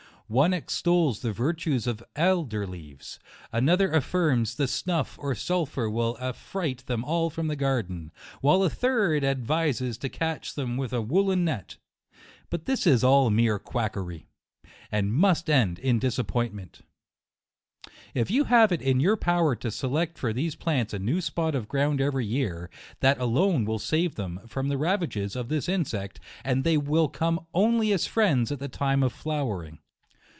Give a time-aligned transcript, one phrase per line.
[0.33, 3.19] One extols the virtues of el der leaves,
[3.51, 8.63] another affirms that snuff or sul phur will affright them all from the garden, while
[8.63, 11.75] a third advises to catch them with a woollen net.
[12.49, 14.29] But this is all mere quackery,
[14.89, 16.79] and mu8t end in disappointment.
[18.13, 20.99] If you JUNE* 127 have it in your power to select for these plants a
[20.99, 22.69] new spot of ground every year,
[23.01, 27.45] that alone will save them from the ravages of this insect, and they will come
[27.53, 29.79] only as friends at the time of flowering.